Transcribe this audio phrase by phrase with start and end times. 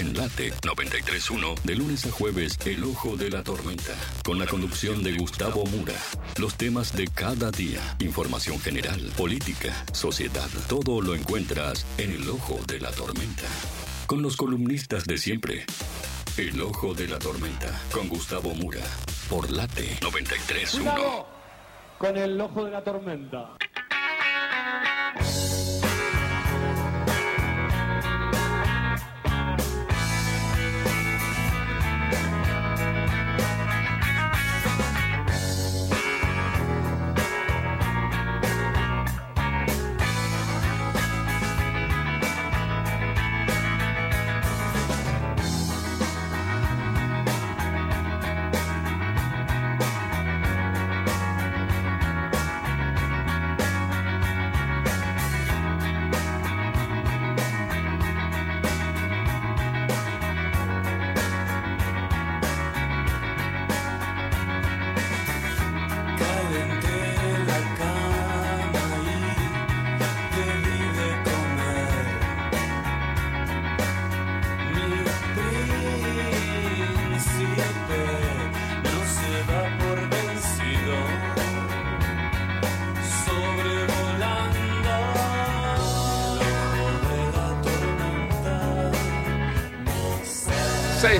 [0.00, 3.92] En Late 931, de lunes a jueves, El Ojo de la Tormenta.
[4.24, 5.92] Con la conducción de Gustavo Mura.
[6.38, 7.82] Los temas de cada día.
[7.98, 10.48] Información general, política, sociedad.
[10.70, 13.44] Todo lo encuentras en El Ojo de la Tormenta.
[14.06, 15.66] Con los columnistas de siempre.
[16.38, 17.68] El Ojo de la Tormenta.
[17.92, 18.80] Con Gustavo Mura.
[19.28, 20.92] Por Late 931.
[20.94, 21.26] Cuidado
[21.98, 23.50] con el ojo de la tormenta.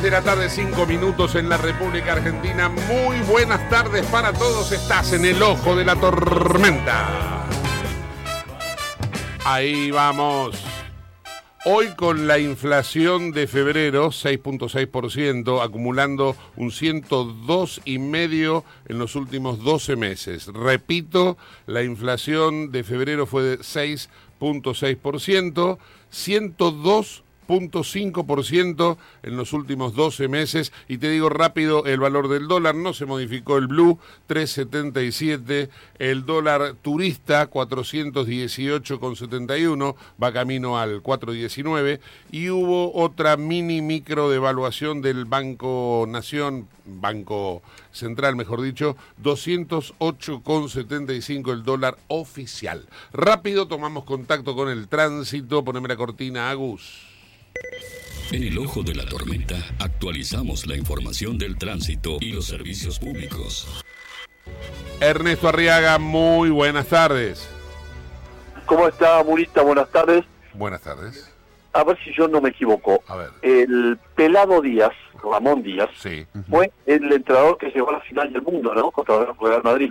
[0.00, 2.68] 6 de la tarde, 5 minutos en la República Argentina.
[2.68, 4.70] Muy buenas tardes para todos.
[4.72, 7.46] Estás en el ojo de la tormenta.
[9.44, 10.56] Ahí vamos.
[11.66, 20.46] Hoy con la inflación de febrero, 6.6%, acumulando un 102,5% en los últimos 12 meses.
[20.46, 25.76] Repito, la inflación de febrero fue de 6.6%,
[26.10, 30.72] 102 0.5% en los últimos 12 meses.
[30.88, 33.58] Y te digo rápido, el valor del dólar no se modificó.
[33.58, 33.98] El blue
[34.28, 41.98] 3.77, el dólar turista 418,71, va camino al 4.19.
[42.30, 51.64] Y hubo otra mini micro devaluación del Banco Nación, Banco Central, mejor dicho, 208,75 el
[51.64, 52.86] dólar oficial.
[53.12, 55.64] Rápido tomamos contacto con el tránsito.
[55.64, 57.09] Poneme la cortina, Agus.
[58.32, 63.66] En el ojo de la tormenta actualizamos la información del tránsito y los servicios públicos.
[65.00, 67.48] Ernesto Arriaga, muy buenas tardes.
[68.66, 69.62] ¿Cómo está, Murita?
[69.62, 70.24] Buenas tardes.
[70.54, 71.32] Buenas tardes.
[71.72, 73.02] A ver si yo no me equivoco.
[73.08, 73.30] A ver.
[73.42, 76.26] El Pelado Díaz, Ramón Díaz, Sí.
[76.48, 78.90] fue el entrenador que llegó a la final del mundo, ¿no?
[78.90, 79.90] Contra el Real Madrid.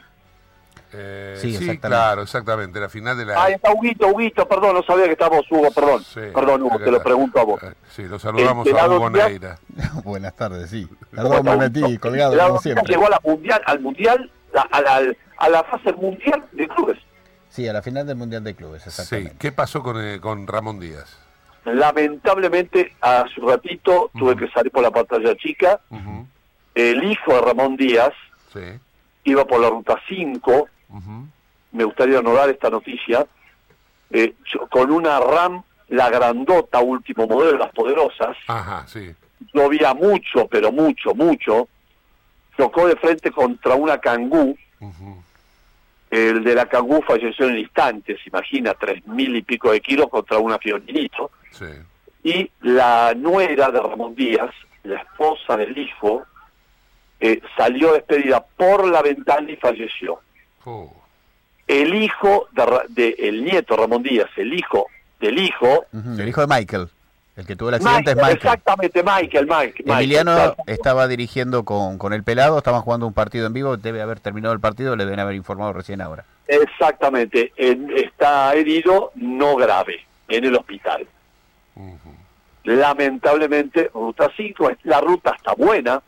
[0.92, 1.88] Eh, Sí, sí, exactamente.
[1.88, 2.80] claro, exactamente.
[2.80, 3.44] La final de la.
[3.44, 6.04] Ah, está Huguito, Huguito, perdón, no sabía que estábamos Hugo, perdón.
[6.04, 7.62] Sí, perdón, Hugo, te lo pregunto a vos.
[7.64, 9.60] Eh, Sí, lo saludamos a Hugo Díaz- Neira.
[10.04, 10.88] Buenas tardes, sí.
[11.12, 12.86] Perdón, me metí colgado como siempre.
[12.88, 16.98] llegó a la mundial, al mundial, a, a la, a la fase mundial de clubes.
[17.50, 18.90] Sí, a la final del Mundial de Clubes, Sí.
[18.90, 19.36] exactamente.
[19.40, 21.18] ¿Qué pasó con, eh, con Ramón Díaz?
[21.66, 25.80] Lamentablemente, a su ratito tuve que salir por la pantalla chica.
[26.76, 28.12] El hijo de Ramón Díaz
[28.54, 28.60] Sí.
[29.26, 30.68] iba por la ruta 5,
[31.72, 33.26] me gustaría honorar esta noticia,
[34.12, 34.34] eh,
[34.72, 39.14] con una RAM, la grandota último modelo, las poderosas, Ajá, sí.
[39.54, 41.68] llovía mucho, pero mucho, mucho,
[42.58, 44.56] chocó de frente contra una cangú,
[46.12, 49.80] el de la cangú falleció en el instante, se imagina, tres mil y pico de
[49.82, 51.66] kilos contra una fiorinito, Sí.
[52.24, 54.52] y la nuera de Ramón Díaz,
[54.84, 56.24] la esposa del hijo,
[57.20, 60.20] eh, salió despedida por la ventana y falleció.
[60.66, 60.92] Oh,
[61.68, 62.48] El hijo
[62.90, 64.88] de, el nieto Ramón Díaz, el hijo
[65.20, 66.88] del hijo, El hijo de Michael.
[67.36, 68.38] El que tuvo el accidente Michael, es Michael.
[68.38, 73.48] exactamente Michael, Mike, Michael, Emiliano estaba dirigiendo con, con el pelado, estaban jugando un partido
[73.48, 76.26] en vivo, debe haber terminado el partido, le deben haber informado recién ahora.
[76.48, 81.08] Exactamente, en- está herido no grave en el hospital.
[82.66, 86.02] Lamentablemente, ruta 5, es- la ruta está buena,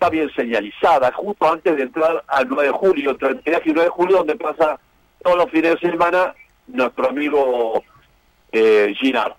[0.00, 3.72] está bien señalizada, justo antes de entrar al 9 de julio, entre el peaje y
[3.74, 4.80] 9 de julio, donde pasa
[5.22, 6.34] todos los fines de semana
[6.68, 7.84] nuestro amigo
[8.50, 9.34] eh, Ginard.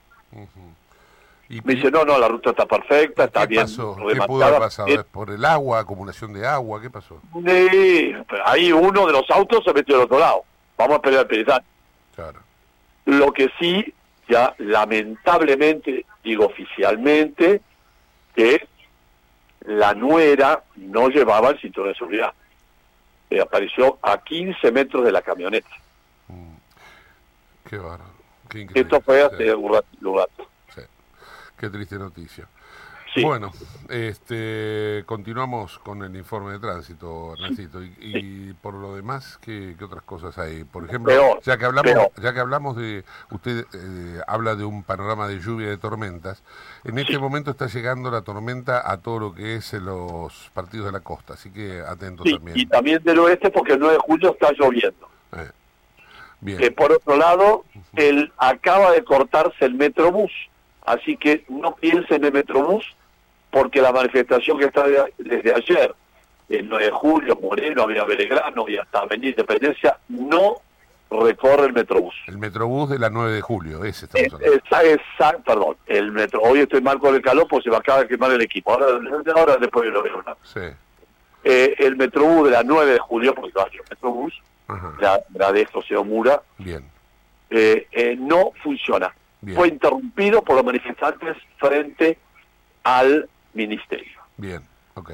[1.49, 3.97] ¿Y Me dice, no, no, la ruta está perfecta, está qué bien pasó?
[4.07, 4.87] ¿Qué pudo haber pasado?
[4.87, 6.79] Eh, ¿Es ¿Por el agua, acumulación de agua?
[6.79, 7.19] ¿Qué pasó?
[8.45, 10.43] Ahí uno de los autos se metió al otro lado.
[10.77, 11.63] Vamos a esperar el.
[12.15, 12.39] Claro.
[13.05, 13.93] Lo que sí,
[14.29, 17.61] ya lamentablemente, digo oficialmente,
[18.35, 18.67] que
[19.77, 22.33] la nuera no llevaba el cinturón de seguridad.
[23.29, 25.69] Eh, apareció a 15 metros de la camioneta.
[27.69, 28.11] Qué bárbaro.
[28.49, 28.81] Qué increíble.
[28.81, 30.47] Esto fue Sí, hace rat- un rato.
[30.75, 30.81] sí.
[31.57, 32.47] Qué triste noticia.
[33.13, 33.23] Sí.
[33.23, 33.51] Bueno,
[33.89, 37.83] este, continuamos con el informe de tránsito, Ernestito.
[37.83, 40.63] Y, y por lo demás, ¿qué, qué otras cosas hay?
[40.63, 42.11] Por ejemplo, Peor, ya que hablamos, peor.
[42.21, 46.41] ya que hablamos de, usted eh, habla de un panorama de lluvia de tormentas.
[46.85, 50.85] En este momento está llegando la tormenta a todo lo que es eh, los partidos
[50.85, 52.57] de la costa, así que atento Sí, también.
[52.59, 55.09] y también del oeste porque el 9 de julio está lloviendo.
[55.35, 55.49] Eh,
[56.39, 57.65] bien, Eh, por otro lado,
[57.97, 60.31] el, acaba de cortarse el Metrobús,
[60.85, 62.85] así que no piensen en el Metrobús
[63.51, 65.93] porque la manifestación que está de- desde ayer,
[66.49, 70.55] el 9 de julio, Moreno, Avenida Belgrano y hasta Avenida Independencia, no
[71.09, 72.15] recorre el Metrobús.
[72.27, 74.61] el Metrobús de la 9 de julio, ese Eh, estamos hablando.
[74.65, 76.41] esa- esa- perdón, el metro.
[76.41, 78.71] Hoy estoy mal con el calor porque se me acaba de quemar el equipo.
[78.73, 78.85] Ahora,
[79.35, 80.23] ahora después lo veo.
[80.25, 80.37] ¿no?
[80.43, 80.61] Sí,
[81.43, 84.33] Eh, el Metrobús de la 9 de julio, porque va a ser Metrobús,
[84.99, 86.85] la, la de José Mura, bien,
[87.49, 89.13] eh, eh, no funciona.
[89.41, 89.57] Bien.
[89.57, 92.19] Fue interrumpido por los manifestantes frente
[92.83, 94.19] al ministerio.
[94.37, 94.61] bien,
[94.95, 95.11] ok.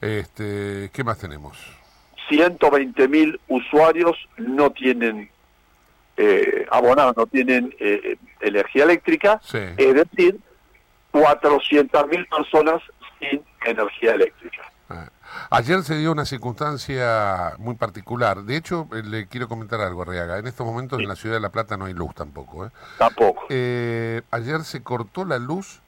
[0.00, 1.58] Este, ¿Qué más tenemos?
[2.28, 5.30] 120 mil usuarios no tienen
[6.16, 9.58] eh, abonados, no tienen eh, energía eléctrica, Sí.
[9.76, 10.38] es decir,
[11.10, 12.80] 400 mil personas
[13.18, 14.62] sin energía eléctrica.
[14.88, 15.08] Ah.
[15.50, 18.42] Ayer se dio una circunstancia muy particular.
[18.42, 20.38] De hecho, eh, le quiero comentar algo, Arriaga.
[20.38, 22.66] En estos momentos en la ciudad de La Plata no hay luz tampoco.
[22.66, 22.70] ¿eh?
[22.98, 23.42] Tampoco.
[23.48, 25.80] Eh, ayer se cortó la luz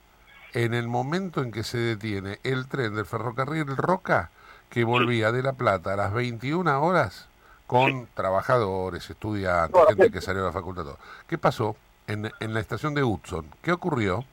[0.52, 4.30] en el momento en que se detiene el tren del ferrocarril Roca
[4.70, 7.28] que volvía de La Plata a las 21 horas
[7.66, 10.82] con trabajadores, estudiantes, No, gente que salió de la facultad.
[10.84, 10.98] todo.
[11.26, 11.76] ¿Qué pasó?
[12.06, 14.24] En, en la estación de Hudson, ¿qué ocurrió?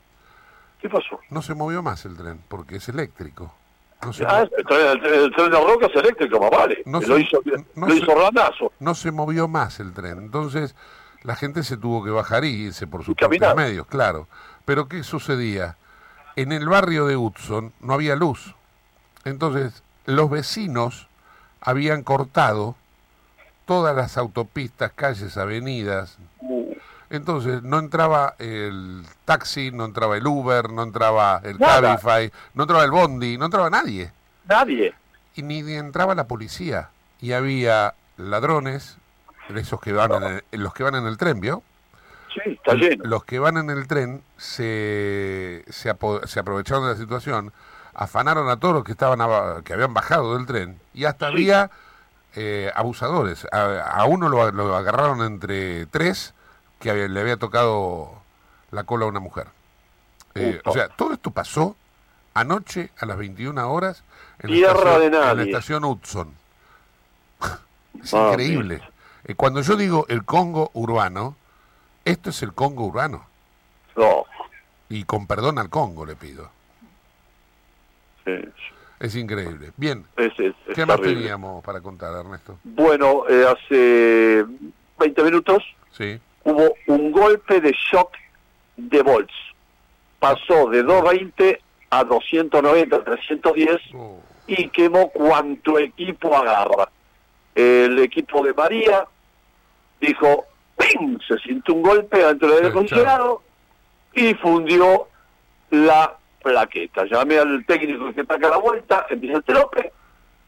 [0.81, 1.19] ¿Qué pasó?
[1.30, 3.54] No se movió más el tren porque es eléctrico.
[4.01, 6.81] No se Ah, el, tren, el tren- el tren de Roca es eléctrico, más vale.
[6.86, 7.39] No lo sé- hizo,
[7.75, 8.72] no lo hizo Ranazo.
[8.80, 10.18] no se movió más el tren.
[10.19, 10.74] Entonces,
[11.24, 14.27] la gente se tuvo que bajar y irse por sus propios medios, claro.
[14.65, 15.75] Pero ¿qué sucedía?
[16.41, 18.56] En el barrio de Hudson no había luz.
[19.25, 21.07] Entonces, los vecinos
[21.59, 22.75] habían cortado
[23.65, 26.18] todas las autopistas, calles, avenidas.
[27.09, 31.97] Entonces, no entraba el taxi, no entraba el Uber, no entraba el Nada.
[31.97, 34.12] Cabify, no entraba el Bondi, no entraba nadie
[34.47, 34.94] nadie.
[35.36, 36.89] y ni entraba la policía
[37.19, 38.97] y había ladrones
[39.53, 41.63] esos que van en el- los que van en el tren vio
[42.33, 43.03] Sí, está lleno.
[43.05, 47.51] los que van en el tren se, se, apo- se aprovecharon de la situación
[47.93, 51.33] afanaron a todos los que estaban aba- que habían bajado del tren y hasta Sí.
[51.33, 51.71] había
[52.35, 53.45] eh, abusadores.
[53.51, 56.33] A, a uno lo, lo agarraron entre tres
[56.79, 58.11] que había- le había tocado
[58.71, 59.47] la cola a una mujer.
[60.35, 61.75] Eh, o sea todo esto pasó
[62.35, 64.03] anoche a las 21 horas
[64.39, 66.33] en, Tierra la, estación, de en la estación Hudson.
[68.03, 68.81] Es Ah, increíble.
[69.25, 71.35] Eh, cuando yo digo el Congo urbano
[72.06, 73.25] esto es el Congo urbano
[73.96, 74.25] No.
[74.90, 76.50] y con perdón al Congo le pido.
[78.25, 78.34] sí,
[79.00, 79.72] Es increíble.
[79.78, 82.60] Bien, es, es- es ¿qué más teníamos para contar, Ernesto?
[82.63, 84.46] Bueno, eh, hace
[85.00, 85.63] 20 minutos
[85.98, 88.12] Sí, hubo un golpe de shock
[88.78, 89.34] de volts.
[90.19, 91.62] Pasó de 220
[91.92, 96.90] a 290, 310 Oh, y quemó cuanto equipo agarra.
[97.56, 99.06] El equipo de María
[100.00, 100.46] dijo,
[100.79, 101.19] ¡ping!
[101.27, 103.41] Se sintió un golpe dentro del Sí, acondicionado
[104.13, 105.07] y fundió
[105.71, 107.05] la plaqueta.
[107.05, 109.91] Llamé al técnico que está acá a la vuelta, el Vicente López,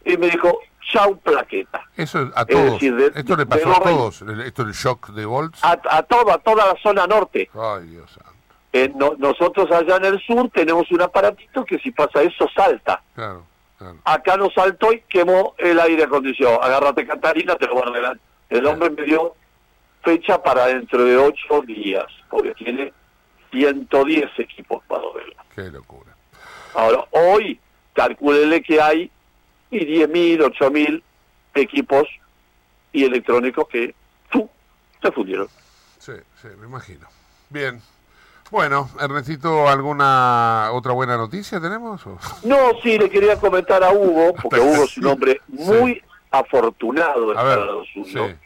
[0.05, 0.57] y me dijo,
[0.91, 1.81] chau plaqueta.
[1.95, 2.71] eso a Es todos.
[2.73, 4.21] decir, de- esto le pasó a todos.
[4.23, 5.63] el- Esto el shock de Volts.
[5.63, 7.49] A, a toda, a toda la zona norte.
[7.53, 8.31] Ay, Dios santo.
[8.73, 13.01] Eh, no- nosotros allá en el sur tenemos un aparatito que si pasa eso salta.
[13.13, 13.43] Claro,
[13.77, 13.97] claro.
[14.05, 16.63] Acá no saltó y quemó el aire acondicionado.
[16.63, 18.17] Agárrate Catarina, te lo voy a arreglar.
[18.49, 19.35] El hombre me dio
[20.03, 22.93] fecha para dentro de ocho días, porque tiene
[23.51, 25.45] 110 equipos para verla.
[25.55, 26.15] Qué locura.
[26.73, 27.59] Ahora, hoy,
[27.93, 29.11] calcúlele que hay
[29.69, 31.01] y 10.000, 8.000
[31.55, 32.07] equipos
[32.93, 33.95] y electrónicos que
[34.29, 34.49] ¡fu!
[35.01, 35.47] se fundieron.
[35.99, 37.07] Sí, sí, me imagino.
[37.49, 37.81] Bien.
[38.49, 42.05] Bueno, Ernestito, ¿alguna otra buena noticia tenemos?
[42.05, 42.17] o?
[42.43, 47.37] No, sí, le quería comentar a Hugo, porque Hugo es un hombre muy afortunado en
[47.37, 47.99] Estados sí.
[47.99, 48.37] Unidos, eh,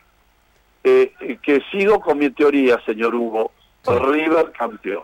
[0.86, 3.52] eh, que sigo con mi teoría, señor Hugo,
[3.84, 3.92] Sí.
[3.94, 5.04] River campeón.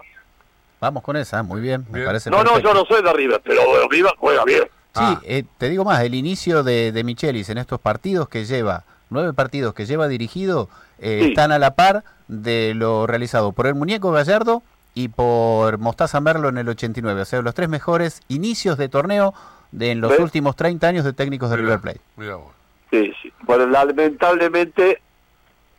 [0.79, 3.61] Vamos con esa, muy bien, me parece No, no, yo no soy de River, pero
[3.89, 4.63] River juega bien.
[4.63, 5.19] Sí, Ah.
[5.23, 9.33] eh, te digo más, el inicio de, de Michelis en estos partidos que lleva, nueve
[9.33, 10.69] partidos que lleva dirigido,
[10.99, 11.29] eh, Sí.
[11.29, 14.63] están a la par de lo realizado por el muñeco Gallardo
[14.95, 17.21] y por Mostaza Merlo en el 89.
[17.21, 19.33] O sea, los tres mejores inicios de torneo
[19.71, 20.19] de en los ¿Ves?
[20.19, 22.01] últimos 30 años de técnicos de River Plate.
[22.17, 22.51] mira vos.
[22.89, 23.31] Sí, sí.
[23.43, 25.01] Bueno, lamentablemente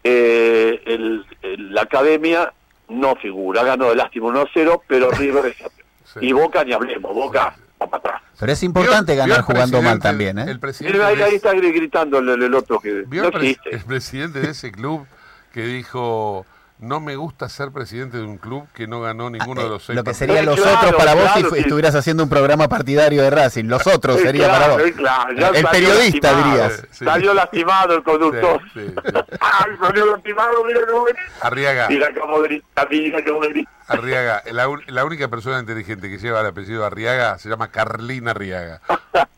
[0.04, 2.52] eh, el- el- la academia
[2.88, 5.86] no figura, ganó de lástima 1 a 0, pero River es campeón.
[6.04, 6.18] Sí.
[6.22, 8.22] Y Boca ni hablemos, Boca va para atrás.
[8.38, 10.44] Pero es importante ¿Vio- vio ganar jugando mal también, ¿eh?
[10.48, 13.74] El presidente ahí, ahí está gritando el, el otro que ¿vio no existe.
[13.76, 15.06] el presidente de ese club
[15.52, 16.44] que dijo,
[16.82, 19.96] no me gusta ser presidente de un club que no ganó ninguno de los seis
[19.96, 20.18] Lo que partidos"?
[20.18, 21.60] sería Eh, los claro, otros para vos claro, si sí.
[21.62, 23.64] estuvieras haciendo un programa partidario de Racing.
[23.64, 24.82] Los otros Eh, sería claro, para vos.
[24.82, 26.44] eh, el periodista, lastimado.
[26.62, 26.86] dirías.
[26.90, 27.04] Sí.
[27.04, 28.60] Salió lastimado el conductor.
[28.74, 29.12] Sí, sí, sí.
[29.40, 30.64] ¡Ay, salió lastimado!
[30.66, 31.20] Mira cómo grita.
[31.40, 33.70] Arriaga, Mira cómo grita, mira cómo grita.
[33.88, 38.30] Arriaga, la, un- la única persona inteligente que lleva el apellido Arriaga se llama Carlina
[38.30, 38.80] Arriaga.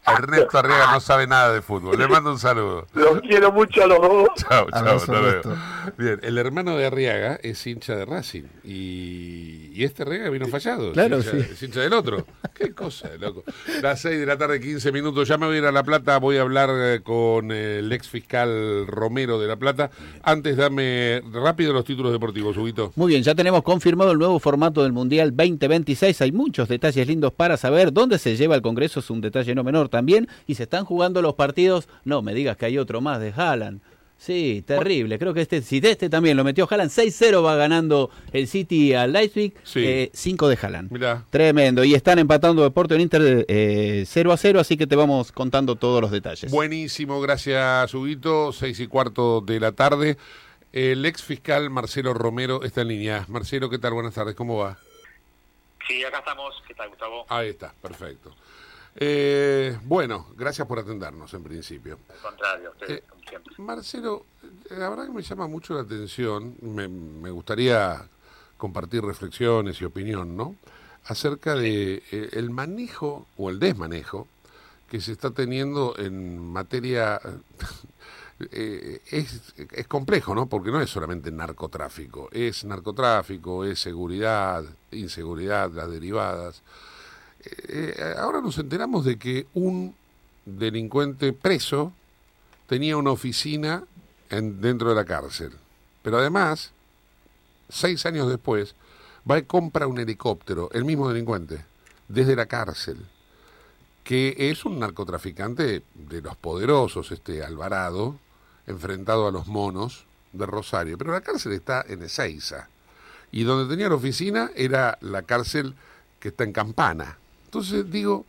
[0.07, 1.99] Ernesto Arriaga no sabe nada de fútbol.
[1.99, 2.87] Le mando un saludo.
[2.93, 4.29] Los quiero mucho a los dos.
[4.37, 5.55] Chao, chao, hasta luego.
[5.97, 10.93] Bien, el hermano de Arriaga es hincha de Racing y, y este Arriaga vino fallado.
[10.93, 11.53] Claro, es hincha, sí.
[11.53, 12.26] es hincha del otro.
[12.55, 13.45] Qué cosa loco.
[13.83, 15.26] Las 6 de la tarde, 15 minutos.
[15.29, 16.19] Ya me voy a ir a La Plata.
[16.19, 19.91] Voy a hablar eh, con el ex fiscal Romero de La Plata.
[20.23, 22.93] Antes, dame rápido los títulos deportivos, Huguito.
[22.97, 26.21] Muy bien, ya tenemos confirmado el nuevo formato del Mundial 2026.
[26.23, 27.93] Hay muchos detalles lindos para saber.
[27.93, 29.00] ¿Dónde se lleva el Congreso?
[29.00, 30.29] Es un detalle no menor también.
[30.47, 31.88] Y se están jugando los partidos.
[32.05, 33.81] No, me digas que hay otro más de Haaland.
[34.16, 35.18] Sí, terrible.
[35.18, 38.94] Creo que este, si de este también lo metió Haaland, 6-0 va ganando el City
[38.94, 39.80] al Leipzig, Sí.
[39.85, 40.90] eh, 5 de Haaland.
[40.90, 41.25] Mirá.
[41.28, 41.85] Tremendo.
[41.85, 45.76] Y están empatando Deporte en Inter eh, 0 a 0, así que te vamos contando
[45.76, 46.50] todos los detalles.
[46.50, 48.52] Buenísimo, gracias, Huguito.
[48.52, 50.16] Seis y cuarto de la tarde.
[50.73, 53.26] El ex fiscal Marcelo Romero está en línea.
[53.28, 53.92] Marcelo, ¿qué tal?
[53.92, 54.78] Buenas tardes, ¿cómo va?
[55.87, 56.54] Sí, acá estamos.
[56.66, 57.26] ¿Qué tal, Gustavo?
[57.28, 58.35] Ahí está, perfecto.
[58.97, 61.99] Eh, bueno, gracias por atendernos en principio.
[62.09, 63.55] Al contrario, ustedes, Eh, como siempre.
[63.59, 68.09] Marcelo, eh, la verdad que me llama mucho la atención, me, me gustaría
[68.57, 70.55] compartir reflexiones y opinión, ¿no?
[71.07, 74.29] Acerca de eh, el manejo o el desmanejo
[74.89, 77.21] que se está teniendo en materia
[78.53, 80.47] eh, es, es complejo, ¿no?
[80.47, 86.63] Porque no es solamente narcotráfico, es narcotráfico, es seguridad, inseguridad, las derivadas.
[87.47, 89.95] Eh, ahora nos enteramos de que un
[90.45, 91.93] delincuente preso
[92.67, 93.85] tenía una oficina
[94.31, 95.53] en- dentro de la cárcel.
[96.03, 96.73] Pero además,
[97.69, 98.75] seis años después,
[99.31, 101.65] va y compra un helicóptero, el mismo delincuente,
[102.09, 102.99] desde la cárcel,
[104.03, 108.19] que es un narcotraficante de los poderosos, este Alvarado,
[108.67, 110.99] enfrentado a los monos de Rosario.
[110.99, 112.69] Pero la cárcel está en Ezeiza.
[113.33, 115.75] Y donde tenía la oficina era la cárcel
[116.21, 117.19] que está en Campana.
[117.54, 118.26] Entonces digo,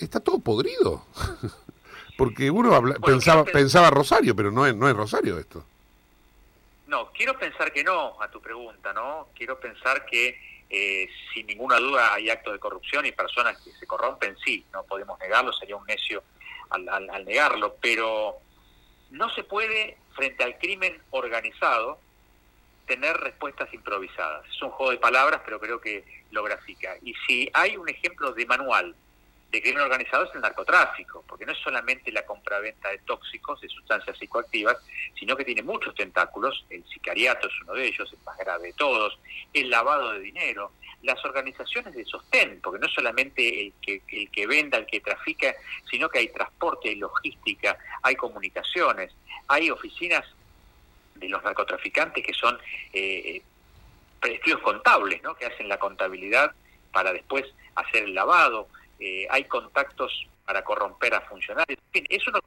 [0.00, 1.04] está todo podrido.
[2.16, 5.64] Porque uno habla- Bueno, pensaba, pensaba Rosario, pero no es, no es Rosario esto.
[6.86, 9.26] No, quiero pensar que no a tu pregunta, ¿no?
[9.34, 10.38] Quiero pensar que
[10.70, 14.84] eh, sin ninguna duda hay actos de corrupción y personas que se corrompen, sí, no
[14.84, 16.22] podemos negarlo, sería un necio
[16.70, 18.36] al, al- al negarlo, pero
[19.10, 21.98] no se puede, frente al crimen organizado,
[22.90, 24.44] tener respuestas improvisadas.
[24.48, 26.96] Es un juego de palabras, pero creo que lo grafica.
[27.02, 28.96] Y si hay un ejemplo de manual
[29.52, 33.68] de crimen organizado es el narcotráfico, porque no es solamente la compraventa de tóxicos, de
[33.68, 34.76] sustancias psicoactivas,
[35.16, 38.72] sino que tiene muchos tentáculos, el sicariato es uno de ellos, el más grave de
[38.72, 39.16] todos,
[39.52, 44.30] el lavado de dinero, las organizaciones de sostén, porque no es solamente el que, el
[44.32, 45.54] que venda, el que trafica,
[45.88, 49.12] sino que hay transporte, hay logística, hay comunicaciones,
[49.46, 50.24] hay oficinas
[51.20, 52.58] de los narcotraficantes que son
[52.92, 53.42] eh,
[54.62, 55.34] contables, ¿no?
[55.34, 56.52] que hacen la contabilidad
[56.92, 57.44] para después
[57.76, 62.40] hacer el lavado, eh, hay contactos para corromper a funcionarios, en fin, eso no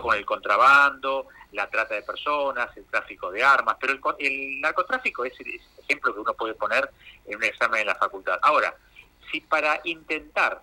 [0.00, 5.24] con el contrabando, la trata de personas, el tráfico de armas, pero el, el narcotráfico
[5.24, 6.90] es el ejemplo que uno puede poner
[7.26, 8.38] en un examen en la facultad.
[8.42, 8.74] Ahora,
[9.30, 10.62] si para intentar,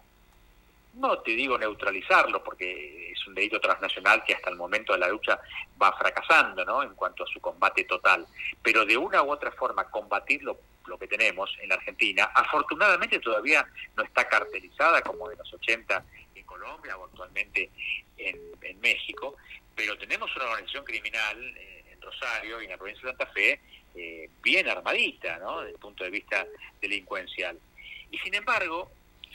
[0.94, 5.08] no te digo neutralizarlo, porque es un delito transnacional que hasta el momento de la
[5.08, 5.40] lucha
[5.82, 6.84] va fracasando, ¿no?
[6.84, 8.26] En cuanto a su combate total,
[8.62, 13.66] pero de una u otra forma combatirlo lo que tenemos en la Argentina, afortunadamente todavía
[13.96, 16.04] no está cartelizada como en los 80
[16.36, 17.70] en Colombia o actualmente
[18.18, 19.38] en, en México,
[19.76, 23.62] pero tenemos una organización criminal eh, en Rosario y en la provincia de Santa Fe
[23.94, 25.60] eh, bien armadita, ¿no?
[25.62, 26.46] Desde el punto de vista
[26.82, 27.60] delincuencial.
[28.10, 28.92] Y sin embargo,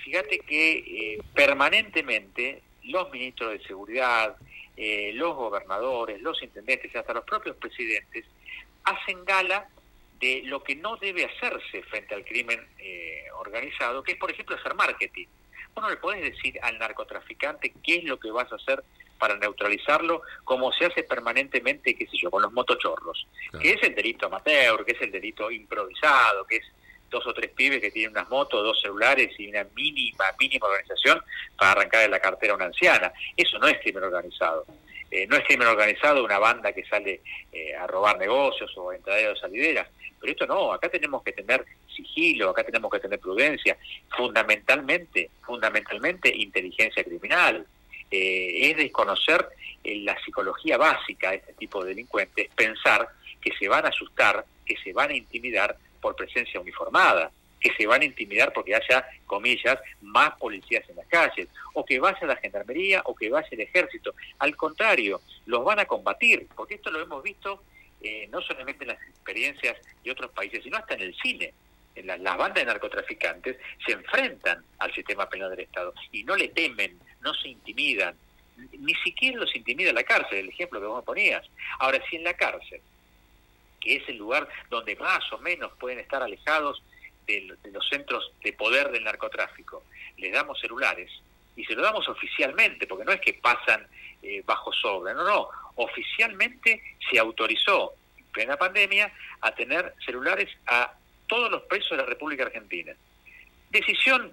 [0.07, 4.37] fíjate que eh, permanentemente los ministros de seguridad,
[4.77, 8.25] eh, los gobernadores, los intendentes y hasta los propios presidentes
[8.85, 9.67] hacen gala
[10.21, 14.55] de lo que no debe hacerse frente al crimen eh, organizado, que es, por ejemplo,
[14.55, 15.27] hacer marketing.
[15.75, 18.85] Vos no le podés decir al narcotraficante qué es lo que vas a hacer
[19.19, 23.63] para neutralizarlo, como se hace permanentemente, qué sé yo, con los motochorros, Claro.
[23.63, 26.65] que es el delito amateur, que es el delito improvisado, que es
[27.11, 31.23] dos o tres pibes que tienen unas motos, dos celulares y una mínima, mínima organización
[31.57, 33.13] para arrancar de la cartera a una anciana.
[33.37, 34.65] Eso no es crimen organizado.
[35.11, 37.21] Eh, no es crimen organizado una banda que sale
[37.53, 39.89] eh, a robar negocios o entradero de salideras.
[40.21, 43.77] Pero esto no, acá tenemos que tener sigilo, acá tenemos que tener prudencia,
[44.17, 47.67] fundamentalmente, fundamentalmente inteligencia criminal.
[48.11, 49.49] Eh, es desconocer
[49.83, 53.09] eh, la psicología básica de este tipo de delincuentes, pensar
[53.41, 57.85] que se van a asustar, que se van a intimidar por presencia uniformada, que se
[57.85, 62.37] van a intimidar porque haya, comillas, más policías en las calles, o que vaya la
[62.37, 64.15] gendarmería o que vaya el ejército.
[64.39, 67.61] Al contrario, los van a combatir, porque esto lo hemos visto
[68.01, 71.53] eh, no solamente en las experiencias de otros países, sino hasta en el cine.
[71.97, 76.49] En las bandas de narcotraficantes se enfrentan al sistema penal del Estado y no le
[76.51, 78.15] temen, no se intimidan,
[78.79, 81.45] ni siquiera los intimida la cárcel, el ejemplo que vos ponías.
[81.81, 82.81] Ahora, si en la cárcel,
[83.87, 86.83] que es el lugar donde más o menos pueden estar alejados
[87.27, 89.85] de, los centros de poder del narcotráfico,
[90.17, 91.11] les damos celulares,
[91.55, 93.87] y se lo damos oficialmente, porque no es que pasan
[94.23, 100.93] eh, bajo sobra, no, no, oficialmente se autorizó en plena pandemia a tener celulares a
[101.29, 102.93] todos los presos de la República Argentina.
[103.71, 104.33] Decisión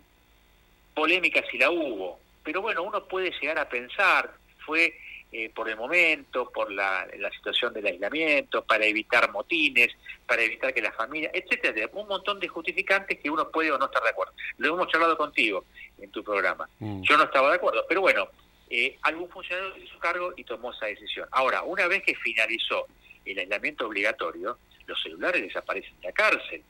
[0.96, 4.34] polémica si la hubo, pero bueno, uno puede llegar a pensar,
[4.66, 4.98] fue
[5.36, 9.90] eh, por el momento, por la, situación del aislamiento, para evitar motines,
[10.28, 13.86] para evitar que la familia, etcétera, un montón de justificantes que uno puede o no
[13.86, 14.32] estar de acuerdo.
[14.58, 15.66] Lo hemos charlado contigo
[16.00, 16.70] en tu programa.
[16.78, 17.02] Mm.
[17.02, 18.28] Yo no estaba de acuerdo, pero bueno,
[18.70, 21.28] eh, algún funcionario hizo cargo y tomó esa decisión.
[21.32, 22.86] Ahora, una vez que finalizó
[23.25, 26.63] el aislamiento obligatorio, los celulares desaparecen de la cárcel.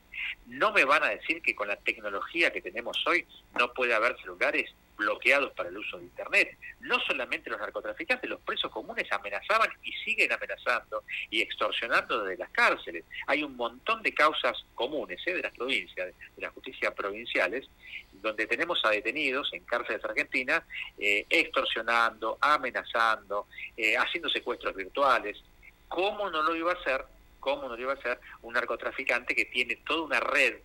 [0.46, 3.26] No me van a decir que con la tecnología que tenemos hoy
[3.58, 6.56] no puede haber celulares bloqueados para el uso de Internet.
[6.80, 12.50] No solamente los narcotraficantes, los presos comunes amenazaban y siguen amenazando y extorsionando desde las
[12.50, 13.04] cárceles.
[13.26, 15.34] Hay un montón de causas comunes ¿eh?
[15.34, 17.68] de las provincias, de la justicia provinciales,
[18.12, 20.62] donde tenemos a detenidos en cárceles argentinas
[20.98, 25.42] eh, extorsionando, amenazando, eh, haciendo secuestros virtuales.
[25.88, 27.04] ¿Cómo no lo iba a hacer?
[27.40, 30.56] ¿Cómo no lo iba a hacer un narcotraficante que tiene toda una red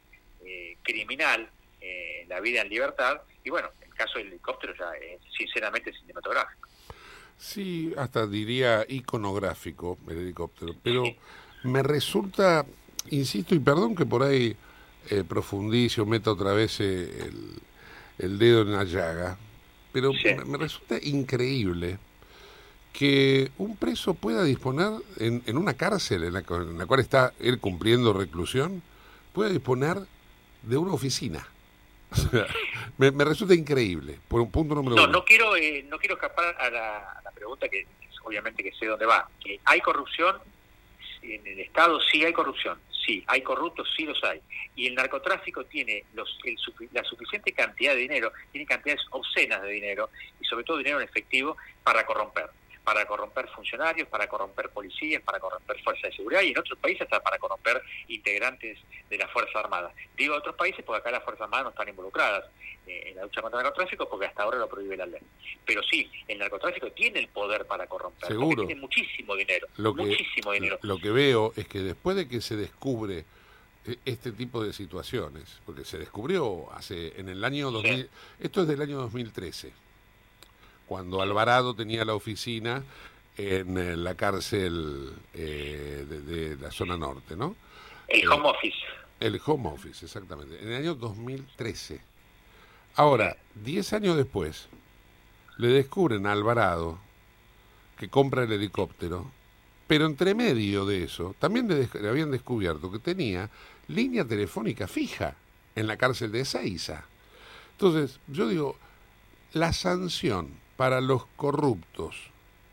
[0.81, 1.49] criminal
[1.81, 3.21] en la vida en libertad?
[3.43, 3.69] Y bueno,
[3.99, 6.69] caso del helicóptero ya es sinceramente cinematográfico.
[7.37, 11.03] Sí, hasta diría iconográfico el helicóptero, pero
[11.63, 12.65] me resulta,
[13.09, 14.55] insisto, y perdón que por ahí
[15.09, 17.29] eh, profundice o meta otra vez eh,
[18.17, 19.37] el, dedo en la llaga,
[19.91, 20.11] pero
[20.45, 21.97] me, resulta increíble
[22.91, 27.33] que un preso pueda disponer en, en una cárcel en la, en la cual está
[27.39, 28.81] él cumpliendo reclusión,
[29.33, 29.97] pueda disponer
[30.63, 31.47] de una oficina.
[32.99, 35.11] me, resulta increíble, por un punto número no, uno.
[35.11, 37.87] No quiero, eh, no quiero escapar a la, pregunta que
[38.23, 39.29] obviamente que sé dónde va.
[39.41, 40.37] Que ¿Hay corrupción?
[41.21, 43.23] En el Estado sí hay corrupción, sí.
[43.27, 43.87] ¿Hay corruptos?
[43.95, 44.41] Sí los hay.
[44.75, 46.37] Y el narcotráfico tiene los,
[46.91, 50.09] la suficiente cantidad de dinero, tiene cantidades obscenas de dinero,
[50.39, 52.49] y sobre todo dinero en efectivo, para corromper
[52.89, 57.03] para corromper funcionarios, para corromper policías, para corromper fuerzas de seguridad y en otros países
[57.03, 59.93] hasta para corromper integrantes de la Fuerza Armada.
[60.17, 62.45] Digo otros países porque acá las Fuerzas Armadas no están involucradas
[62.87, 65.21] eh, en la lucha contra el narcotráfico porque hasta ahora lo prohíbe la ley.
[65.63, 68.27] Pero sí, el narcotráfico tiene el poder para corromper.
[68.27, 68.65] Seguro.
[68.65, 69.67] Tiene muchísimo dinero.
[69.77, 70.79] Lo que, muchísimo dinero.
[70.81, 73.23] Lo que veo es que después de que se descubre
[73.85, 78.67] eh, este tipo de situaciones, porque se descubrió hace en el año 2000, esto es
[78.67, 79.88] del año 2013
[80.89, 82.83] cuando Alvarado tenía la oficina
[83.37, 87.55] en eh, la cárcel eh, de, la zona norte, ¿no?
[88.07, 88.77] El home office.
[89.19, 90.59] El home office, exactamente.
[90.59, 92.01] En el año 2013.
[92.95, 94.67] Ahora, 10 años después,
[95.57, 96.97] le descubren a Alvarado
[97.95, 99.29] que compra el helicóptero,
[99.85, 103.47] pero entre medio de eso, también le, le habían descubierto que tenía
[103.89, 105.35] línea telefónica fija
[105.75, 107.05] en la cárcel de Ezeiza.
[107.73, 108.75] Entonces, yo digo,
[109.53, 112.15] la sanción para los corruptos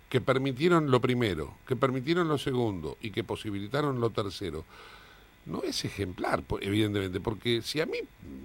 [0.09, 4.65] que permitieron lo primero, que permitieron lo segundo y que posibilitaron lo tercero,
[5.45, 7.99] no es ejemplar, evidentemente, porque si a mí,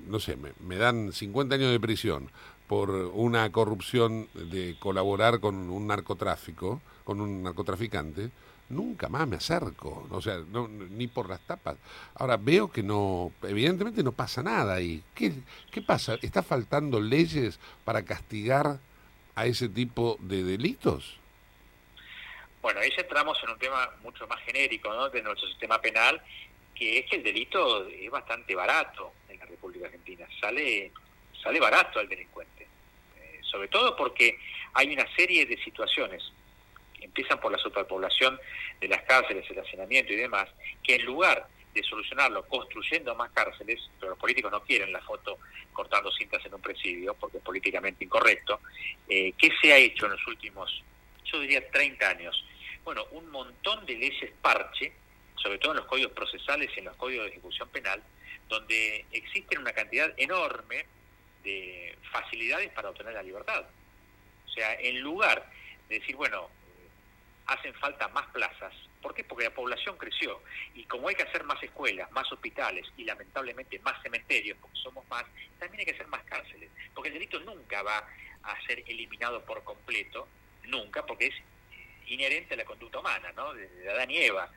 [0.08, 2.28] no sé, me, dan 50 años de prisión
[2.66, 8.32] por una corrupción de colaborar con un narcotráfico, con un narcotraficante,
[8.70, 10.40] nunca más me acerco, o sea,
[10.90, 11.78] ni por las tapas.
[12.16, 15.04] Ahora veo que no, evidentemente no pasa nada ahí.
[15.14, 15.32] ¿Qué,
[15.70, 16.16] qué pasa?
[16.20, 18.80] ¿Está faltando leyes para castigar
[19.36, 21.18] a ese tipo de delitos?
[22.62, 25.10] Bueno, ahí entramos en un tema mucho más genérico ¿no?
[25.10, 26.22] de nuestro sistema penal,
[26.76, 30.92] que es que el delito es bastante barato en la República Argentina, sale,
[31.42, 32.68] sale barato al delincuente,
[33.18, 34.38] eh, sobre todo porque
[34.74, 36.24] hay una serie de situaciones
[36.94, 38.40] que empiezan por la superpoblación
[38.80, 40.48] de las cárceles, el hacinamiento y demás,
[40.84, 45.40] que en lugar de solucionarlo construyendo más cárceles, pero los políticos no quieren la foto
[45.72, 48.60] cortando cintas en un presidio porque es políticamente incorrecto.
[49.08, 50.84] Eh, ¿Qué se ha hecho en los últimos,
[51.26, 52.46] yo diría, 30 años?
[52.84, 54.94] Bueno, un montón de leyes parche
[55.42, 58.02] sobre todo en los códigos procesales y en los códigos de ejecución penal,
[58.48, 60.86] donde existen una cantidad enorme
[61.44, 63.66] de facilidades para obtener la libertad.
[64.46, 65.50] O sea, en lugar
[65.90, 66.50] de decir, bueno,
[67.48, 68.74] hacen falta más plazas.
[69.02, 69.24] ¿Por qué?
[69.24, 70.42] Porque la población creció
[70.76, 75.08] y como hay que hacer más escuelas, más hospitales y lamentablemente más cementerios, porque somos
[75.10, 75.26] más,
[75.60, 76.70] también hay que hacer más cárceles.
[76.94, 78.08] Porque el delito nunca va
[78.44, 80.28] a ser eliminado por completo,
[80.66, 81.36] nunca, porque es
[82.08, 83.54] inherente a la conducta humana, ¿no?
[83.54, 84.50] Desde Adán y Eva,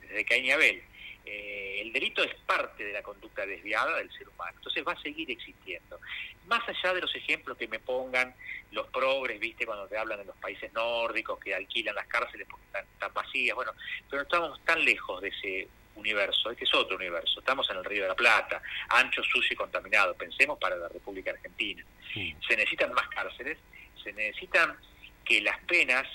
[0.00, 0.82] desde Caín y Abel.
[1.30, 5.02] Eh, el delito es parte de la conducta desviada del ser humano, entonces va a
[5.02, 6.00] seguir existiendo.
[6.46, 8.34] Más allá de los ejemplos que me pongan
[8.72, 12.64] los progres, viste, cuando te hablan de los países nórdicos que alquilan las cárceles porque
[12.66, 13.72] están, están vacías, bueno,
[14.08, 17.84] pero no estamos tan lejos de ese universo, este es otro universo, estamos en el
[17.84, 21.84] Río de la Plata, ancho, sucio y contaminado, pensemos para la República Argentina.
[22.14, 23.58] Se necesitan más cárceles,
[24.02, 24.76] se necesitan
[25.24, 26.06] que las penas,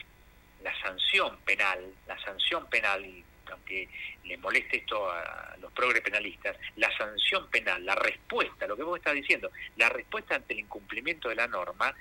[0.63, 3.23] la sanción penal, la sanción penal, y
[3.53, 3.87] aunque
[4.25, 8.97] les moleste esto a los progres penalistas, la sanción penal, la respuesta, lo que vos
[8.97, 11.93] estás diciendo, la respuesta ante el incumplimiento de la norma,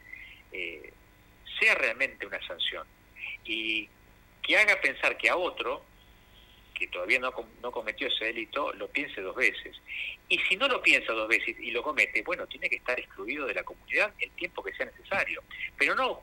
[0.50, 0.92] eh,
[1.60, 2.86] sea realmente una sanción.
[3.44, 3.88] Y
[4.42, 5.84] que haga pensar que a otro,
[6.74, 9.80] que todavía no, no cometió ese delito, lo piense dos veces.
[10.28, 13.46] Y si no lo piensa dos veces y lo comete, bueno, tiene que estar excluido
[13.46, 15.42] de la comunidad el tiempo que sea necesario.
[15.76, 16.22] Pero no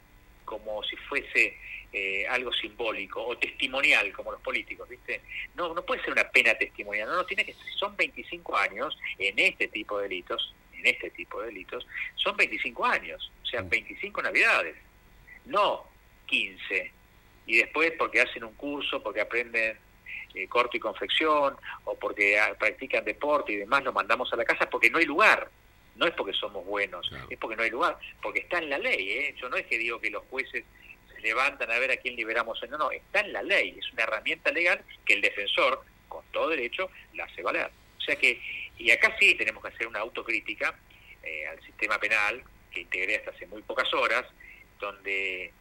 [0.49, 1.55] como si fuese
[1.91, 5.21] eh, algo simbólico o testimonial como los políticos, ¿viste?
[5.55, 8.97] No, no puede ser una pena testimonial, no, no tiene que si son 25 años
[9.17, 13.61] en este tipo de delitos, en este tipo de delitos, son 25 años, o sea,
[13.61, 14.75] 25 navidades,
[15.45, 15.87] no
[16.27, 16.91] 15.
[17.47, 19.77] Y después porque hacen un curso, porque aprenden
[20.35, 24.45] eh, corte y confección, o porque ah, practican deporte y demás, los mandamos a la
[24.45, 25.49] casa porque no hay lugar.
[25.95, 29.11] No es porque somos buenos, es porque no hay lugar, porque está en la ley.
[29.11, 29.35] ¿eh?
[29.37, 30.63] Yo no es que digo que los jueces
[31.21, 32.59] levantan a ver a quién liberamos.
[32.69, 33.75] No, no, está en la ley.
[33.77, 37.69] Es una herramienta legal que el defensor, con todo derecho, la hace valer.
[37.97, 38.41] O sea que,
[38.77, 40.77] y acá sí tenemos que hacer una autocrítica
[41.23, 44.25] eh, al sistema penal, que integré hasta hace muy pocas horas,
[44.79, 45.51] donde,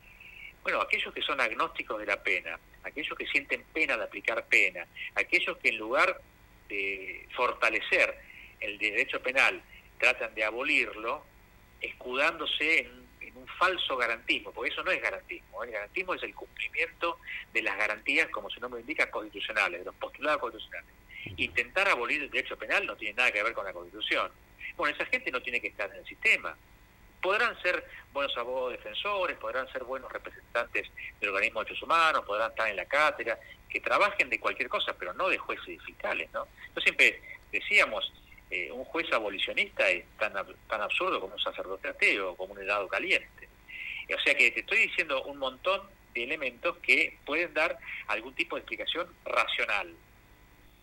[0.63, 4.87] bueno, aquellos que son agnósticos de la pena, aquellos que sienten pena de aplicar pena,
[5.15, 6.21] aquellos que en lugar
[6.69, 8.15] de fortalecer
[8.61, 9.63] el derecho penal,
[9.99, 11.25] tratan de abolirlo,
[11.81, 13.08] escudándose en, en
[13.39, 17.19] un falso garantismo, porque eso no es garantismo, el garantismo es el cumplimiento
[17.53, 20.91] de las garantías, como su nombre indica, constitucionales, de los postulados constitucionales.
[21.37, 24.31] Intentar abolir el derecho penal no tiene nada que ver con la Constitución.
[24.77, 26.57] Bueno, esa gente no tiene que estar en el sistema.
[27.21, 30.89] Podrán ser buenos abogados defensores, podrán ser buenos representantes
[31.21, 34.95] del organismo de derechos humanos, podrán estar en la cátedra, que trabajen de cualquier cosa,
[34.99, 36.47] pero no de jueces y fiscales, ¿no?
[36.75, 37.21] Yo siempre
[37.53, 38.13] decíamos,
[38.51, 40.33] eh, un juez abolicionista es tan,
[40.69, 43.49] tan absurdo como un sacerdote ateo, como un helado caliente.
[44.15, 45.83] O sea que te estoy diciendo un montón
[46.15, 49.95] de elementos que pueden dar algún tipo de explicación racional.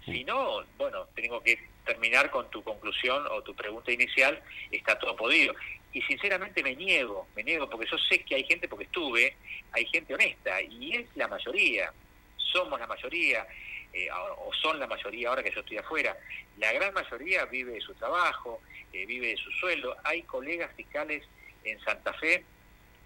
[0.05, 4.39] Si no, bueno, tengo que terminar con tu conclusión o tu pregunta inicial,
[4.71, 5.55] está todo podido.
[5.93, 9.35] Y sinceramente me niego, me niego, porque yo sé que hay gente, porque estuve,
[9.71, 11.91] hay gente honesta, y es la mayoría,
[12.37, 13.47] somos la mayoría,
[13.95, 16.17] eh, o son la mayoría ahora que yo estoy afuera.
[16.57, 19.95] La gran mayoría vive de su trabajo, eh, vive de su sueldo.
[20.03, 21.23] Hay colegas fiscales
[21.63, 22.43] en Santa Fe,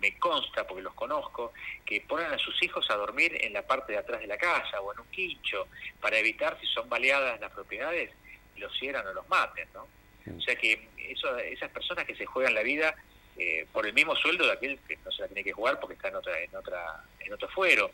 [0.01, 1.53] me consta porque los conozco,
[1.85, 4.81] que ponen a sus hijos a dormir en la parte de atrás de la casa
[4.81, 5.67] o en un quincho
[6.01, 8.09] para evitar si son baleadas las propiedades,
[8.57, 9.87] los cierran o los maten, ¿no?
[10.35, 12.95] O sea que eso, esas personas que se juegan la vida
[13.37, 15.93] eh, por el mismo sueldo de aquel que no se la tiene que jugar porque
[15.93, 17.91] está en otra en otra en otro fuero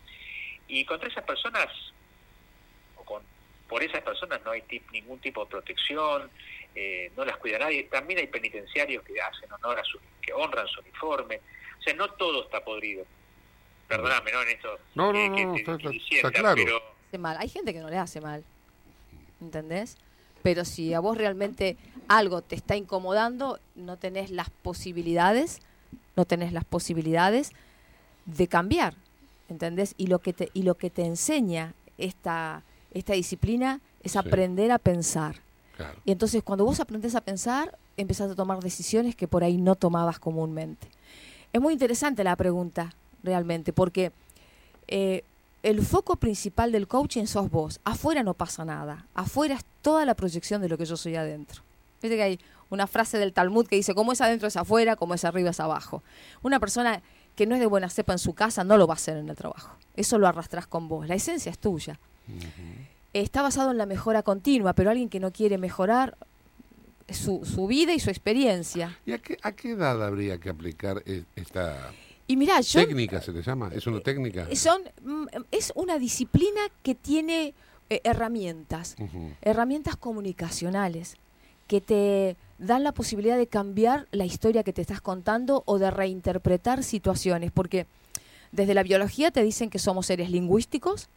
[0.68, 1.68] y contra esas personas
[3.70, 6.30] por esas personas no hay tip- ningún tipo de protección
[6.76, 10.68] eh, no las cuida nadie también hay penitenciarios que hacen honor a su que honran
[10.68, 11.40] su uniforme
[11.80, 13.06] o sea no todo está podrido
[13.88, 16.56] perdóname no en esto No, no, eh, no, que no, te- está- sienta, claro.
[16.56, 17.38] pero mal.
[17.40, 18.44] Hay gente que no le hace mal.
[19.42, 19.98] ¿Entendés?
[20.44, 21.78] Pero si a vos realmente
[22.10, 25.62] algo te está incomodando, no tenés las posibilidades,
[26.18, 27.52] no tenés las posibilidades
[28.26, 28.96] de cambiar.
[29.50, 29.94] ¿Entendés?
[29.98, 32.64] Y lo que te, y lo que te enseña esta,
[32.96, 34.18] esta disciplina es Sí.
[34.18, 35.36] aprender a pensar.
[35.78, 36.00] Claro.
[36.06, 39.76] Y entonces cuando vos aprendés a pensar, empezás a tomar decisiones que por ahí no
[39.76, 40.88] tomabas comúnmente.
[41.54, 44.12] Es muy interesante la pregunta, realmente, porque
[44.88, 45.24] eh,
[45.64, 47.80] el foco principal del coaching sos vos.
[47.84, 49.06] Afuera no pasa nada.
[49.16, 51.62] Afuera es toda la proyección de lo que yo soy adentro.
[52.02, 55.14] Viste que hay una frase del Talmud que dice, como es adentro es afuera, como
[55.14, 56.04] es arriba es abajo.
[56.44, 57.02] Una persona
[57.36, 59.28] que no es de buena cepa en su casa no lo va a hacer en
[59.30, 59.76] el trabajo.
[59.96, 61.08] Eso lo arrastrás con vos.
[61.08, 62.00] La esencia es tuya.
[63.16, 66.18] Está basado en la mejora continua, pero alguien que no quiere mejorar
[67.10, 69.00] su, su vida y su experiencia.
[69.06, 71.94] ¿Y a qué, a qué edad habría que aplicar e- esta
[72.28, 72.86] Y mirá, yo...
[72.86, 73.70] técnica, se le llama?
[73.74, 74.54] ¿Es una técnica?
[74.54, 77.54] Son, mm, es una disciplina que tiene
[77.90, 78.98] eh, herramientas,
[79.42, 81.16] herramientas comunicacionales
[81.68, 85.90] que te dan la posibilidad de cambiar la historia que te estás contando o de
[85.90, 87.86] reinterpretar situaciones, porque
[88.52, 91.08] desde la biología te dicen que somos seres lingüísticos,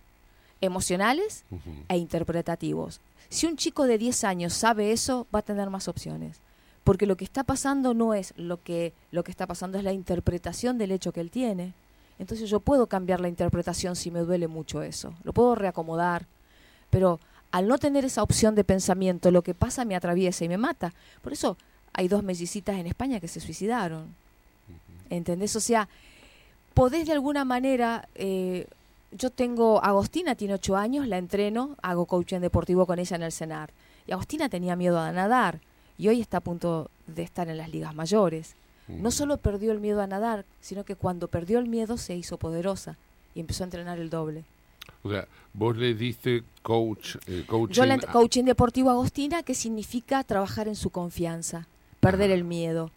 [0.61, 1.45] emocionales
[1.89, 3.01] e interpretativos.
[3.29, 6.37] Si un chico de 10 años sabe eso, va a tener más opciones.
[6.85, 9.93] Porque lo que está pasando no es lo que, lo que está pasando, es la
[9.93, 11.75] interpretación del hecho que él tiene.
[12.19, 15.13] Entonces yo puedo cambiar la interpretación si me duele mucho eso.
[15.23, 16.27] Lo puedo reacomodar.
[16.91, 17.21] Pero
[17.53, 20.95] al no tener esa opción de pensamiento, lo que pasa me atraviesa y me mata.
[21.21, 21.59] Por eso
[21.93, 24.15] hay dos mellicitas en España que se suicidaron.
[25.11, 25.55] ¿Entendés?
[25.57, 25.89] O sea,
[26.73, 28.09] podés de alguna manera...
[28.15, 28.67] eh,
[29.11, 33.33] yo tengo, Agostina tiene ocho años, la entreno, hago coaching deportivo con ella en el
[33.33, 33.71] CENAR.
[34.07, 35.61] Y Agostina tenía miedo a nadar
[35.97, 38.55] y hoy está a punto de estar en las ligas mayores.
[38.87, 42.39] No solo perdió el miedo a nadar, sino que cuando perdió el miedo se hizo
[42.39, 42.97] poderosa
[43.35, 44.45] y empezó a entrenar el doble.
[45.03, 49.55] O sea, vos le diste coach, eh, coaching Yo le coaching deportivo a Agostina, que
[49.55, 51.67] significa trabajar en su confianza,
[52.01, 52.91] perder el miedo.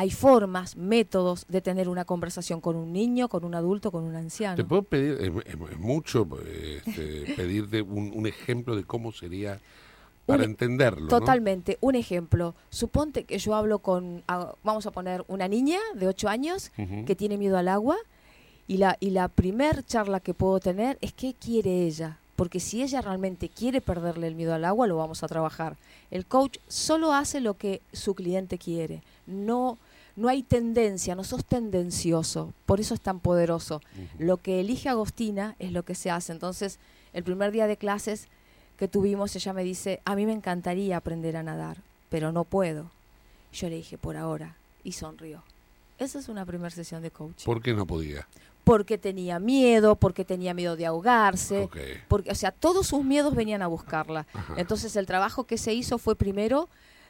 [0.00, 4.14] Hay formas, métodos de tener una conversación con un niño, con un adulto, con un
[4.14, 4.54] anciano.
[4.54, 6.24] ¿Te puedo pedir, es, es- es mucho
[6.86, 9.58] este, pedirte un, un ejemplo de cómo sería
[10.24, 11.02] para entenderlo?
[11.02, 11.08] ¿no?
[11.08, 11.78] Totalmente.
[11.80, 12.54] Un ejemplo.
[12.70, 14.22] Suponte que yo hablo con,
[14.62, 16.70] vamos a poner, una niña de 8 años
[17.04, 17.96] que tiene miedo al agua
[18.68, 22.18] y la, y la primer charla que puedo tener es qué quiere ella.
[22.36, 25.76] Porque si ella realmente quiere perderle el miedo al agua, lo vamos a trabajar.
[26.12, 29.02] El coach solo hace lo que su cliente quiere.
[29.26, 29.76] No,
[30.18, 32.52] no hay tendencia, no sos tendencioso.
[32.66, 33.80] Por eso es tan poderoso.
[34.18, 36.32] Lo que elige Agostina es lo que se hace.
[36.32, 36.78] Entonces,
[37.12, 38.26] el primer día de clases
[38.76, 41.78] que tuvimos, ella me dice, a mí me encantaría aprender a nadar,
[42.10, 42.90] pero no puedo.
[43.52, 45.42] Yo le dije, por ahora, y sonrió.
[45.98, 47.44] Esa es una primera sesión de coaching.
[47.44, 48.26] ¿Por qué no podía?
[48.64, 51.68] Porque tenía miedo, porque tenía miedo de ahogarse,
[52.08, 54.26] porque, o sea, todos sus miedos venían a buscarla.
[54.32, 54.54] Ajá.
[54.56, 56.68] Entonces el trabajo que se hizo fue primero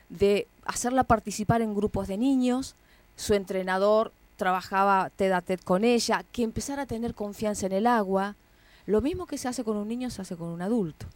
[0.08, 2.76] de hacerla participar en grupos de niños,
[3.18, 7.86] su entrenador trabajaba TED a TED con ella, que empezara a tener confianza en el
[7.88, 8.36] agua.
[8.86, 11.06] Lo mismo que se hace con un niño se hace con un adulto.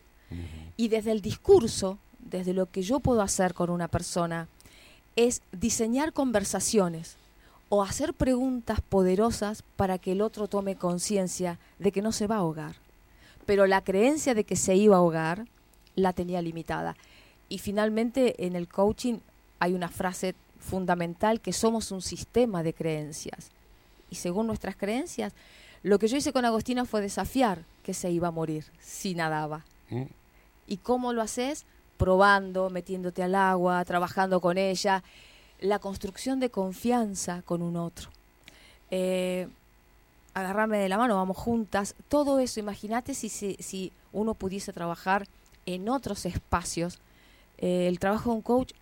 [0.76, 4.48] Y desde el discurso, desde lo que yo puedo hacer con una persona,
[5.14, 7.16] es diseñar conversaciones
[7.68, 12.34] o hacer preguntas poderosas para que el otro tome conciencia de que no se va
[12.34, 12.74] a ahogar.
[13.46, 15.46] Pero la creencia de que se iba a ahogar
[15.94, 16.96] la tenía limitada.
[17.48, 19.18] Y finalmente en el coaching
[19.60, 23.50] hay una frase fundamental que somos un sistema de creencias.
[24.10, 25.32] Y según nuestras creencias,
[25.82, 29.64] lo que yo hice con Agostina fue desafiar que se iba a morir si nadaba.
[29.90, 30.04] ¿Mm?
[30.66, 31.64] ¿Y cómo lo haces?
[31.96, 35.02] Probando, metiéndote al agua, trabajando con ella.
[35.60, 38.10] La construcción de confianza con un otro.
[38.90, 39.48] Eh,
[40.34, 41.94] agarrarme de la mano, vamos juntas.
[42.08, 45.26] Todo eso, imagínate si, si, si uno pudiese trabajar
[45.66, 46.98] en otros espacios.
[47.58, 48.72] Eh, el trabajo de un coach,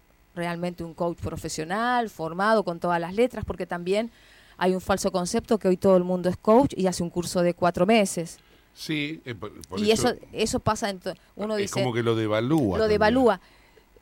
[0.40, 4.10] realmente un coach profesional, formado con todas las letras, porque también
[4.56, 7.42] hay un falso concepto que hoy todo el mundo es coach y hace un curso
[7.42, 8.38] de cuatro meses.
[8.74, 11.00] Sí, eh, por, por y eso, eso pasa en...
[11.36, 12.78] Uno es dice, como que lo devalúa.
[12.78, 12.88] lo también.
[12.90, 13.40] devalúa.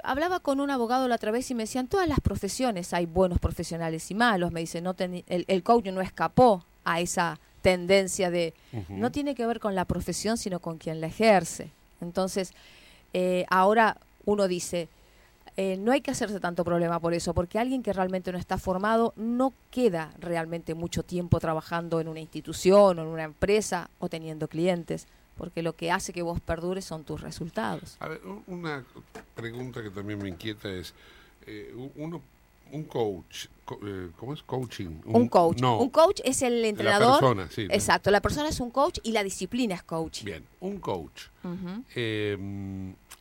[0.04, 3.38] Hablaba con un abogado la otra vez y me decían, todas las profesiones hay buenos
[3.40, 4.52] profesionales y malos.
[4.52, 8.54] Me dice, no teni- el, el coach no escapó a esa tendencia de...
[8.88, 11.70] No tiene que ver con la profesión, sino con quien la ejerce.
[12.00, 12.52] Entonces,
[13.12, 14.88] eh, ahora uno dice,
[15.60, 18.58] eh, no hay que hacerse tanto problema por eso, porque alguien que realmente no está
[18.58, 24.08] formado no queda realmente mucho tiempo trabajando en una institución o en una empresa o
[24.08, 27.96] teniendo clientes, porque lo que hace que vos perdures son tus resultados.
[27.98, 28.84] A ver, una
[29.34, 30.94] pregunta que también me inquieta es,
[31.46, 32.22] eh, uno,
[32.70, 35.00] un coach, co- eh, ¿cómo es coaching?
[35.06, 35.60] Un coach.
[35.60, 37.18] No, Un coach es el entrenador.
[37.18, 37.62] persona, sí.
[37.70, 40.24] Exacto, la persona es un coach y la disciplina es coaching.
[40.26, 41.22] Bien, un coach.
[41.96, 42.36] Eh,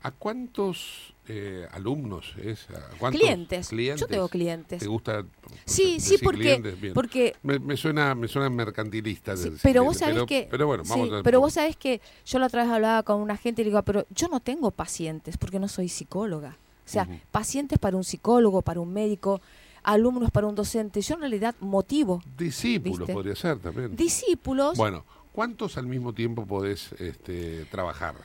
[0.03, 2.69] ¿A cuántos eh, alumnos es?
[2.69, 3.67] ¿A cuántos Clientes.
[3.69, 4.01] clientes?
[4.01, 4.79] Yo tengo clientes.
[4.79, 5.25] ¿Te gusta?
[5.65, 9.35] Sí, sí, porque, porque Me, me suena, me suena mercantilista.
[9.37, 11.23] Sí, pero vos sabés pero- que Pero bueno, vamos sí, a...
[11.23, 13.81] pero vos sabés que yo la otra vez hablaba con una gente y le digo,
[13.83, 16.57] pero yo no tengo pacientes porque no soy psicóloga.
[16.85, 19.41] O sea, pacientes para un psicólogo, para un médico,
[19.83, 21.01] alumnos para un docente.
[21.01, 23.13] Yo en realidad motivo Discípulos ¿viste?
[23.13, 23.93] podría ser también.
[23.95, 24.77] discípulos.
[24.77, 28.15] Bueno, ¿cuántos al mismo tiempo podés este, trabajar?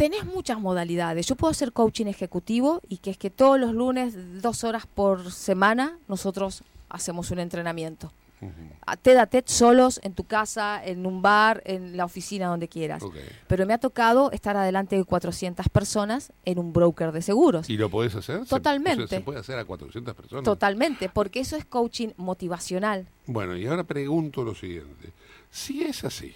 [0.00, 1.26] Tenés muchas modalidades.
[1.26, 5.30] Yo puedo hacer coaching ejecutivo y que es que todos los lunes, dos horas por
[5.30, 8.10] semana, nosotros hacemos un entrenamiento.
[8.40, 8.50] Ujú.
[8.86, 12.66] A TED a TED solos, en tu casa, en un bar, en la oficina, donde
[12.66, 13.02] quieras.
[13.46, 17.68] Pero me ha tocado estar adelante de 400 personas en un broker de seguros.
[17.68, 18.40] ¿Y lo podés hacer?
[18.44, 19.04] ¿Se- Totalmente.
[19.04, 20.44] o sea, ¿Se puede hacer a 400 personas?
[20.44, 23.06] Totalmente, porque eso es coaching motivacional.
[23.26, 25.10] Bueno, y ahora pregunto lo siguiente.
[25.50, 26.34] Si es así,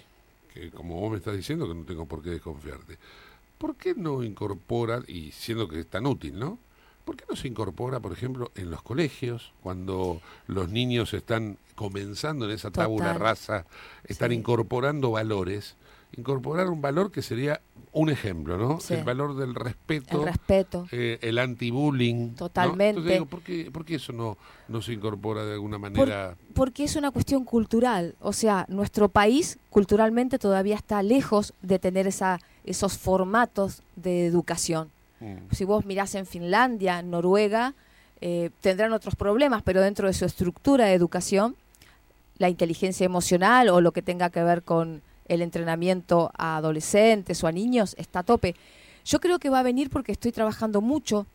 [0.53, 2.99] que como vos me estás diciendo que no tengo por qué desconfiarte,
[3.57, 6.59] ¿por qué no incorpora, y siendo que es tan útil, ¿no?
[7.05, 12.45] ¿Por qué no se incorpora, por ejemplo, en los colegios, cuando los niños están comenzando
[12.45, 13.21] en esa tabula Total.
[13.21, 13.65] rasa,
[14.05, 14.37] están Sí.
[14.37, 15.75] incorporando valores?
[16.17, 18.79] Incorporar un valor que sería un ejemplo, ¿no?
[18.79, 18.93] Sí.
[18.93, 20.87] El valor del respeto, El respeto.
[20.91, 22.29] eh, el anti-bullying.
[22.31, 22.35] ¿no?
[22.35, 22.89] Totalmente.
[22.89, 24.37] Entonces digo, ¿por qué, por qué eso no,
[24.67, 26.37] no se incorpora de alguna manera?
[26.53, 28.15] Porque es una cuestión cultural.
[28.21, 34.89] O sea, nuestro país culturalmente todavía está lejos de tener esa, esos formatos de educación.
[35.19, 35.53] Mm.
[35.53, 37.73] Si vos mirás en Finlandia, Noruega,
[38.21, 41.55] eh, tendrán otros problemas, pero dentro de su estructura de educación,
[42.37, 47.47] la inteligencia emocional o lo que tenga que ver con el entrenamiento a adolescentes o
[47.47, 48.55] a niños está a tope.
[49.05, 51.25] Yo creo que va a venir porque estoy trabajando mucho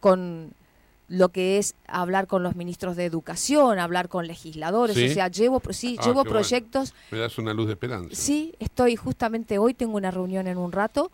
[0.00, 0.52] con
[1.08, 5.08] lo que es hablar con los ministros de educación, hablar con legisladores, ¿Sí?
[5.08, 6.30] o sea, llevo, sí, Ah, llevo bueno.
[6.30, 8.10] proyectos Me das una luz de esperanza.
[8.14, 11.12] Sí, estoy justamente hoy, tengo una reunión en un rato.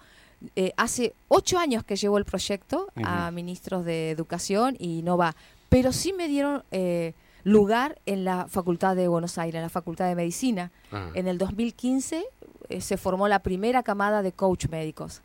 [0.57, 5.37] Eh, hace ocho años que llevo el proyecto a ministros de educación y no va.
[5.69, 7.13] Pero sí me dieron eh,
[7.45, 10.71] lugar en la Facultad de Buenos Aires, en la Facultad de Medicina.
[10.91, 12.25] Ah, En el 2015
[12.71, 15.21] eh, se formó la primera camada de coach médicos.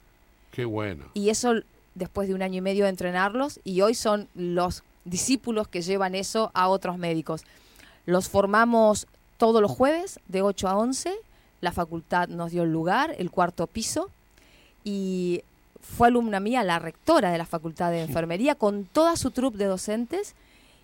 [0.52, 1.06] qué bueno.
[1.14, 1.54] Y eso
[1.98, 6.16] después de un año y medio de entrenarlos y hoy son los discípulos que llevan
[6.16, 7.44] eso a otros médicos.
[8.06, 9.08] Los formamos
[9.38, 11.14] todos los jueves de 8 a 11.
[11.62, 14.10] La facultad nos dio el lugar, el cuarto piso.
[14.84, 15.44] Y
[15.82, 19.66] fue alumna mía, la rectora de la facultad de enfermería, con toda su troupe de
[19.66, 20.36] docentes.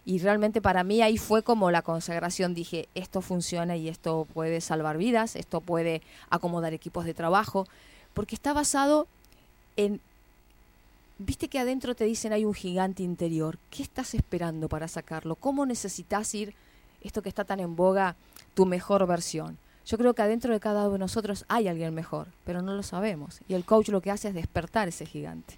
[0.06, 2.54] Y realmente para mí ahí fue como la consagración.
[2.54, 7.68] Dije, esto funciona y esto puede salvar vidas, esto puede acomodar equipos de trabajo,
[8.14, 9.08] porque está basado
[9.78, 10.02] en...
[11.26, 13.58] Viste que adentro te dicen hay un gigante interior.
[13.70, 15.36] ¿Qué estás esperando para sacarlo?
[15.36, 16.54] ¿Cómo necesitas ir,
[17.02, 18.18] esto que está tan en boga,
[18.54, 19.58] tu mejor versión?
[19.86, 22.84] Yo creo que adentro de cada uno de nosotros hay alguien mejor, pero no lo
[22.84, 23.40] sabemos.
[23.48, 25.56] Y el coach lo que hace es despertar ese gigante.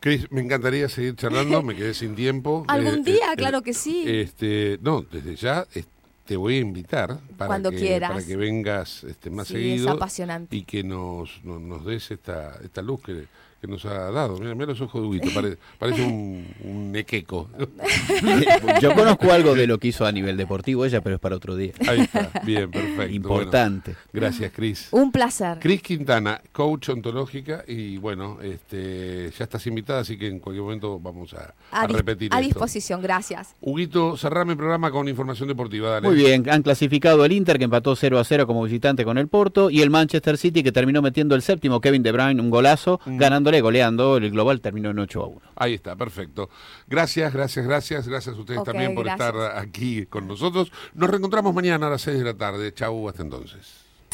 [0.00, 2.64] Cris, me encantaría seguir charlando, me quedé sin tiempo.
[2.68, 4.04] Algún Eh, día, eh, claro eh, que sí.
[4.06, 5.84] Este, no, desde ya eh,
[6.24, 8.12] te voy a invitar para Cuando que, quieras.
[8.12, 10.56] para que vengas este, más Sí, seguido es apasionante.
[10.56, 13.26] y que nos, nos, nos des esta, esta luz que,
[13.60, 14.38] que nos ha dado.
[14.38, 17.48] Mira, mira los ojos de Huguito, pare- parece un, un equeco.
[18.80, 21.56] Yo conozco algo de lo que hizo a nivel deportivo ella, pero es para otro
[21.56, 21.72] día.
[21.86, 23.12] Ahí está, bien, perfecto.
[23.14, 23.90] Importante.
[23.92, 24.88] Bueno, gracias, Cris.
[24.92, 25.58] Un placer.
[25.60, 30.98] Cris Quintana, coach ontológica, y bueno, este, ya estás invitada, así que en cualquier momento
[31.00, 32.46] vamos a, a A, repetir a esto.
[32.48, 33.54] disposición, gracias.
[33.60, 36.06] Huguito, cerrame el programa con información deportiva, dale.
[36.08, 39.28] Muy bien, han clasificado el Inter que empató 0 a 0 como visitante con el
[39.28, 43.00] Porto y el Manchester City que terminó metiendo el séptimo Kevin De Bruyne un golazo,
[43.04, 43.16] Mm.
[43.48, 45.40] Ganándole, goleando, el global terminó en 8 a 1.
[45.56, 46.48] Ahí está, perfecto.
[46.86, 48.08] Gracias, gracias, gracias.
[48.08, 49.28] Gracias a ustedes también por gracias.
[49.28, 50.70] estar aquí con nosotros.
[50.94, 52.72] Nos reencontramos mañana a las 6 de la tarde.
[52.74, 53.87] Chau, hasta entonces.